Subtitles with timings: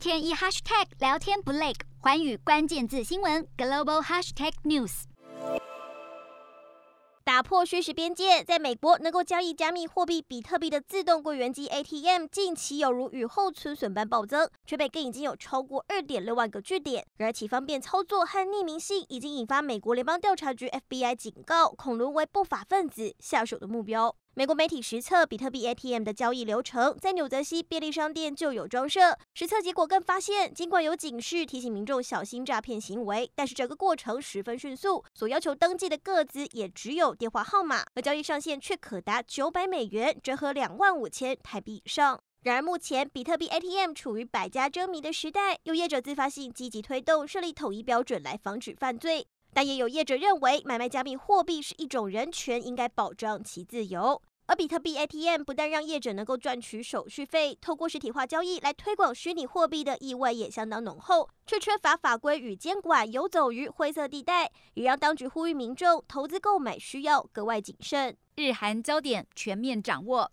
[0.00, 5.02] 天一 hashtag 聊天不累，寰宇关键字新闻 global hashtag news。
[7.22, 17.06] 打破虚实边界，在美国能够交易加密货币比特币的自动柜员机 ATM，近期有如雨后春笋般暴增，却被更已经有超过二点六万个据点。
[17.18, 24.16] 然而其方便操作和匿名性，已经引发美国联邦调查局 FBI 警告，恐沦为不法分子下手的目标。
[24.34, 29.18] 美国媒体实测比特币 ATM 的交易流程，在纽泽西便利商店就有装设。
[29.34, 42.22] 实测结果更发现，尽管有警示提醒民众小心诈骗行为，但是整个过程十分迅速，所要求登记的个资也只有电话号码，而交易上限却可达九百美元，折合两万五千台币以上。
[42.42, 49.26] 然而，目前比特币 ATM 处于百家争鸣的时代，有业者自发性积极推动设立统一标准来防止犯罪。
[49.52, 54.22] 但也有业者认为，买卖加密货币是一种人权，应该保障其自由。
[54.46, 68.16] 而比特币 ATM 不但让业者能够赚取手续费，透过实体化交易来推广虚拟货币的意味也相当浓厚，却缺乏法规与监管，游走于灰色地带，也让当局呼吁民众投资购买需要格外谨慎。
[68.34, 70.32] 日韩焦点全面掌握。